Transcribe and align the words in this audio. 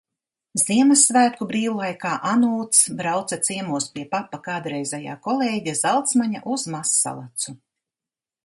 Ziemassvētku 0.59 1.47
brīvlaikā 1.51 2.13
Anūts 2.29 2.81
brauca 3.01 3.39
ciemos 3.49 3.87
pie 3.99 4.07
papa 4.15 4.41
kādreizējā 4.49 5.19
kolēģa, 5.29 5.79
Zalcmaņa, 5.85 6.43
uz 6.57 6.69
Mazsalacu. 6.77 7.59